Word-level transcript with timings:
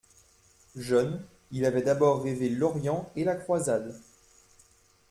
Jeune, 0.77 1.21
il 1.51 1.63
avait 1.63 1.83
d'abord 1.83 2.23
rêvé 2.23 2.49
l'Orient 2.49 3.07
et 3.15 3.23
la 3.23 3.35
croisade. 3.35 3.93